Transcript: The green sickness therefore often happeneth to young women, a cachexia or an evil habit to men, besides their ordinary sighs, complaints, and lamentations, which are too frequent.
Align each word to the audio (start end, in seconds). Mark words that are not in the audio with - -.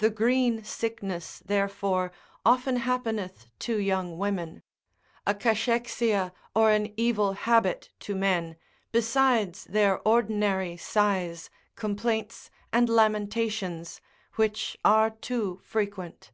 The 0.00 0.10
green 0.10 0.64
sickness 0.64 1.38
therefore 1.46 2.12
often 2.44 2.76
happeneth 2.76 3.46
to 3.60 3.80
young 3.80 4.18
women, 4.18 4.60
a 5.26 5.34
cachexia 5.34 6.32
or 6.54 6.70
an 6.72 6.92
evil 6.98 7.32
habit 7.32 7.88
to 8.00 8.14
men, 8.14 8.56
besides 8.92 9.64
their 9.64 10.06
ordinary 10.06 10.76
sighs, 10.76 11.48
complaints, 11.74 12.50
and 12.70 12.90
lamentations, 12.90 14.02
which 14.34 14.76
are 14.84 15.08
too 15.08 15.62
frequent. 15.64 16.32